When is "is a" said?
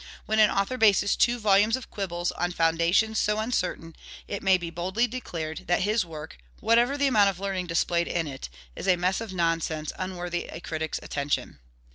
8.75-8.95